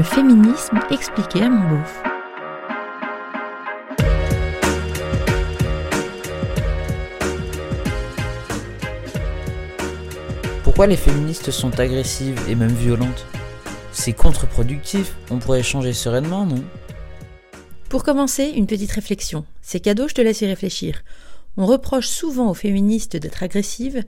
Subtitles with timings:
[0.00, 2.02] Le féminisme expliqué à mon beauf.
[10.64, 13.26] Pourquoi les féministes sont agressives et même violentes?
[13.92, 16.64] C'est contre-productif, on pourrait échanger sereinement, non?
[17.90, 19.44] Pour commencer, une petite réflexion.
[19.60, 21.02] C'est cadeau, je te laisse y réfléchir.
[21.58, 24.02] On reproche souvent aux féministes d'être agressives,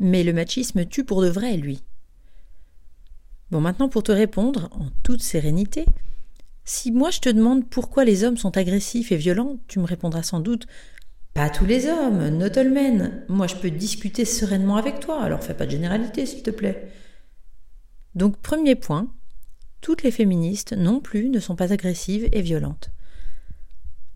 [0.00, 1.84] mais le machisme tue pour de vrai, lui.
[3.50, 5.84] Bon, maintenant pour te répondre, en toute sérénité,
[6.64, 10.24] si moi je te demande pourquoi les hommes sont agressifs et violents, tu me répondras
[10.24, 10.66] sans doute
[11.32, 13.24] Pas tous les hommes, not all men.
[13.28, 16.90] Moi je peux discuter sereinement avec toi, alors fais pas de généralité s'il te plaît.
[18.16, 19.12] Donc, premier point,
[19.82, 22.90] toutes les féministes non plus ne sont pas agressives et violentes.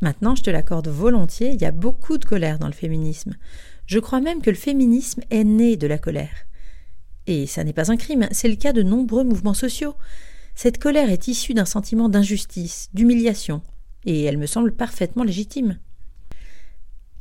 [0.01, 3.37] Maintenant, je te l'accorde volontiers, il y a beaucoup de colère dans le féminisme.
[3.85, 6.47] Je crois même que le féminisme est né de la colère.
[7.27, 9.95] Et ça n'est pas un crime, c'est le cas de nombreux mouvements sociaux.
[10.54, 13.62] Cette colère est issue d'un sentiment d'injustice, d'humiliation,
[14.04, 15.79] et elle me semble parfaitement légitime.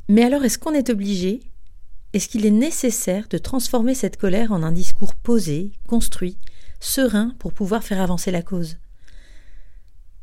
[0.08, 1.40] Mais alors est-ce qu'on est obligé
[2.12, 6.36] Est-ce qu'il est nécessaire de transformer cette colère en un discours posé, construit,
[6.80, 8.78] serein pour pouvoir faire avancer la cause?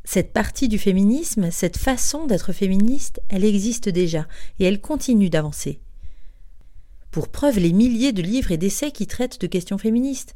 [0.03, 4.27] Cette partie du féminisme, cette façon d'être féministe, elle existe déjà,
[4.59, 5.81] et elle continue d'avancer
[7.17, 10.35] pour preuve les milliers de livres et d'essais qui traitent de questions féministes.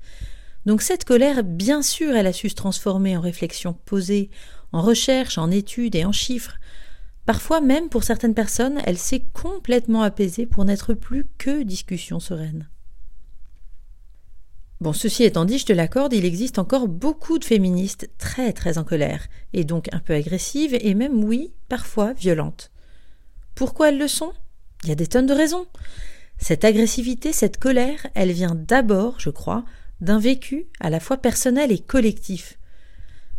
[0.65, 4.31] Donc cette colère, bien sûr, elle a su se transformer en réflexion posée,
[4.71, 6.57] en recherche, en études et en chiffres.
[7.27, 12.67] Parfois même, pour certaines personnes, elle s'est complètement apaisée pour n'être plus que discussion sereine.
[14.79, 18.79] Bon, ceci étant dit, je te l'accorde, il existe encore beaucoup de féministes très très
[18.79, 22.71] en colère, et donc un peu agressives, et même, oui, parfois violentes.
[23.53, 24.33] Pourquoi elles le sont?
[24.81, 25.67] Il y a des tonnes de raisons.
[26.41, 29.63] Cette agressivité, cette colère, elle vient d'abord, je crois,
[30.01, 32.57] d'un vécu à la fois personnel et collectif.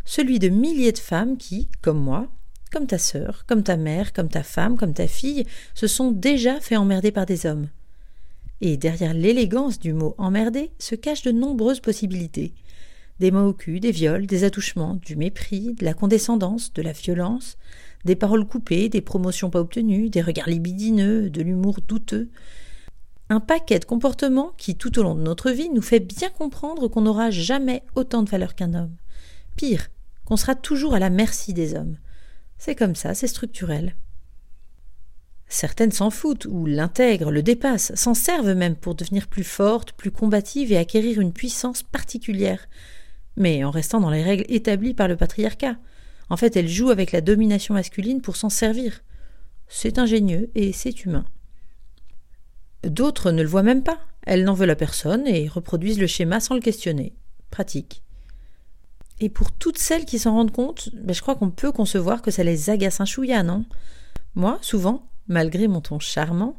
[0.04, 2.28] Celui de milliers de femmes qui, comme moi,
[2.70, 5.44] comme ta sœur, comme ta mère, comme ta femme, comme ta fille,
[5.74, 7.68] se sont déjà fait emmerder par des hommes.
[8.60, 12.54] Et derrière l'élégance du mot emmerder se cachent de nombreuses possibilités.
[13.18, 16.92] Des mots au cul, des viols, des attouchements, du mépris, de la condescendance, de la
[16.92, 17.58] violence,
[18.04, 22.30] des paroles coupées, des promotions pas obtenues, des regards libidineux, de l'humour douteux,
[23.32, 26.88] un paquet de comportements qui, tout au long de notre vie, nous fait bien comprendre
[26.88, 28.94] qu'on n'aura jamais autant de valeur qu'un homme.
[29.56, 29.88] Pire,
[30.26, 31.96] qu'on sera toujours à la merci des hommes.
[32.58, 33.96] C'est comme ça, c'est structurel.
[35.48, 40.10] Certaines s'en foutent, ou l'intègrent, le dépassent, s'en servent même pour devenir plus fortes, plus
[40.10, 42.68] combatives et acquérir une puissance particulière,
[43.36, 45.76] mais en restant dans les règles établies par le patriarcat.
[46.28, 49.02] En fait, elles jouent avec la domination masculine pour s'en servir.
[49.68, 51.24] C'est ingénieux et c'est humain.
[52.84, 53.98] D'autres ne le voient même pas.
[54.26, 57.14] Elles n'en veulent à personne et reproduisent le schéma sans le questionner.
[57.50, 58.02] Pratique.
[59.20, 62.30] Et pour toutes celles qui s'en rendent compte, ben, je crois qu'on peut concevoir que
[62.30, 63.64] ça les agace un chouïa, non?
[64.34, 66.56] Moi, souvent, malgré mon ton charmant,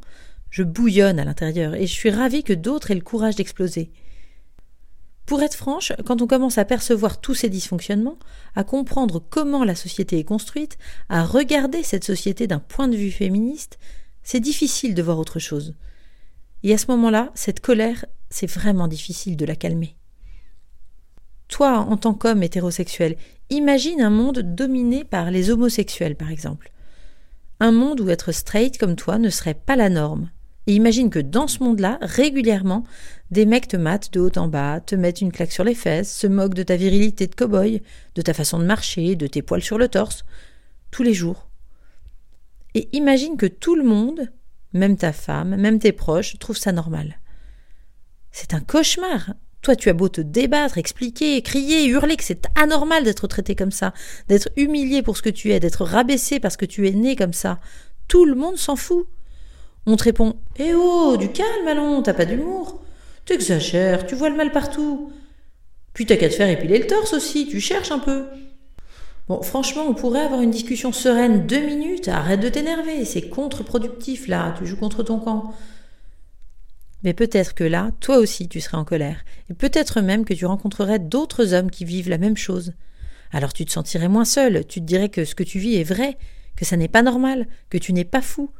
[0.50, 3.90] je bouillonne à l'intérieur et je suis ravie que d'autres aient le courage d'exploser.
[5.26, 8.18] Pour être franche, quand on commence à percevoir tous ces dysfonctionnements,
[8.54, 13.10] à comprendre comment la société est construite, à regarder cette société d'un point de vue
[13.10, 13.78] féministe,
[14.22, 15.74] c'est difficile de voir autre chose.
[16.64, 19.96] Et à ce moment-là, cette colère, c'est vraiment difficile de la calmer.
[21.48, 23.16] Toi, en tant qu'homme hétérosexuel,
[23.50, 26.72] imagine un monde dominé par les homosexuels, par exemple.
[27.60, 30.30] Un monde où être straight comme toi ne serait pas la norme.
[30.66, 32.84] Et imagine que dans ce monde-là, régulièrement,
[33.30, 36.16] des mecs te matent de haut en bas, te mettent une claque sur les fesses,
[36.16, 37.82] se moquent de ta virilité de cow-boy,
[38.14, 40.24] de ta façon de marcher, de tes poils sur le torse,
[40.90, 41.50] tous les jours.
[42.72, 44.32] Et imagine que tout le monde,
[44.74, 47.20] même ta femme, même tes proches trouvent ça normal.
[48.32, 49.34] C'est un cauchemar.
[49.62, 53.70] Toi, tu as beau te débattre, expliquer, crier, hurler que c'est anormal d'être traité comme
[53.70, 53.94] ça,
[54.28, 57.32] d'être humilié pour ce que tu es, d'être rabaissé parce que tu es né comme
[57.32, 57.60] ça.
[58.08, 59.06] Tout le monde s'en fout.
[59.86, 62.82] On te répond Eh oh, du calme, allons, t'as pas d'humour.
[63.24, 65.10] T'exagères, tu vois le mal partout.
[65.94, 68.26] Puis t'as qu'à te faire épiler le torse aussi, tu cherches un peu.
[69.26, 72.08] Bon, franchement, on pourrait avoir une discussion sereine deux minutes.
[72.08, 75.54] Arrête de t'énerver, c'est contre-productif là, tu joues contre ton camp.
[77.04, 80.46] Mais peut-être que là, toi aussi, tu serais en colère, et peut-être même que tu
[80.46, 82.72] rencontrerais d'autres hommes qui vivent la même chose.
[83.30, 85.84] Alors tu te sentirais moins seul, tu te dirais que ce que tu vis est
[85.84, 86.16] vrai,
[86.56, 88.50] que ça n'est pas normal, que tu n'es pas fou.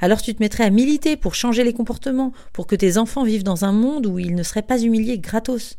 [0.00, 3.44] Alors tu te mettrais à militer pour changer les comportements, pour que tes enfants vivent
[3.44, 5.76] dans un monde où ils ne seraient pas humiliés gratos.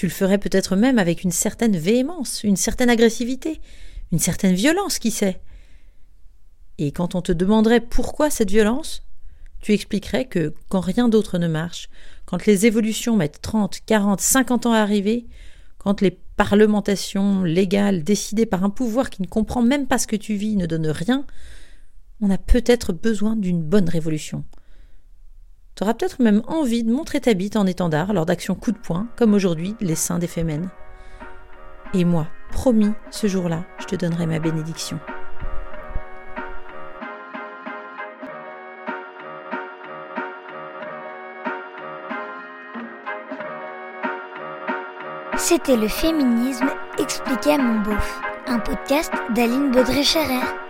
[0.00, 3.60] Tu le ferais peut-être même avec une certaine véhémence, une certaine agressivité,
[4.12, 5.42] une certaine violence, qui sait?
[6.78, 9.02] Et quand on te demanderait pourquoi cette violence,
[9.60, 11.90] tu expliquerais que quand rien d'autre ne marche,
[12.24, 15.26] quand les évolutions mettent 30, 40, 50 ans à arriver,
[15.76, 20.16] Quand les parlementations légales décidées par un pouvoir qui ne comprend même pas ce que
[20.16, 21.26] tu vis ne donnent rien,
[22.22, 24.46] on a peut-être besoin d'une bonne révolution.
[25.80, 29.08] Tu peut-être même envie de montrer ta bite en étendard lors d'actions coup de poing,
[29.16, 30.68] comme aujourd'hui les saints des Fémènes.
[31.94, 34.98] Et moi, promis, ce jour-là, je te donnerai ma bénédiction.
[45.38, 46.68] C'était le féminisme
[46.98, 50.69] expliqué à mon beauf, un podcast d'Aline Baudré-Scherer.